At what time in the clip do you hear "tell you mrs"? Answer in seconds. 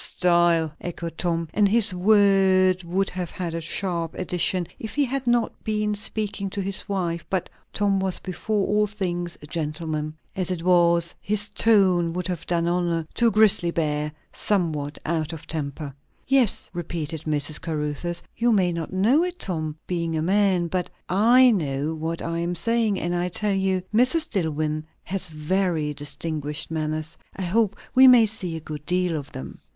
23.29-24.27